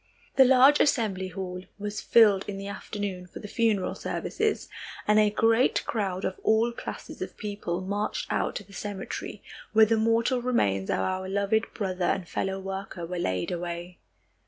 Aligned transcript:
The 0.35 0.45
large 0.45 0.79
assembly 0.79 1.27
hall 1.27 1.61
was 1.77 2.01
filled 2.01 2.43
in 2.49 2.57
the 2.57 2.65
afternoon 2.65 3.27
for 3.27 3.37
the 3.39 3.47
funeral 3.47 3.93
services, 3.93 4.67
and 5.07 5.19
a 5.19 5.29
great 5.29 5.85
crowd 5.85 6.25
of 6.25 6.39
all 6.41 6.71
classes 6.71 7.21
of 7.21 7.37
people 7.37 7.81
marched 7.81 8.25
out 8.33 8.55
to 8.55 8.63
the 8.63 8.73
cemetery, 8.73 9.43
where 9.73 9.85
the 9.85 9.97
mortal 9.97 10.41
remains 10.41 10.89
of 10.89 10.97
our 11.01 11.29
loved 11.29 11.71
brother 11.75 12.05
and 12.05 12.27
fellow 12.27 12.59
worker 12.59 13.05
were 13.05 13.19
laid 13.19 13.51
away. 13.51 13.99